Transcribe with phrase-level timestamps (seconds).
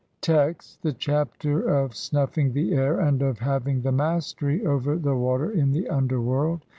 [0.25, 4.65] 1 07 Text: (1) The Chapter of snuffing the air and of HAVING THE MASTERY
[4.65, 6.65] OVER THE WATER IN THE UNDERWORLD.